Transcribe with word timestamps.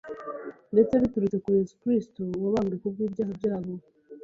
ndetse 0.73 0.93
biturutse 1.03 1.37
kuri 1.43 1.55
Yesu 1.61 1.75
Kristo 1.81 2.21
wabambwe 2.43 2.75
ku 2.81 2.87
bw’ibyaha 2.93 3.33
byabo. 3.39 3.73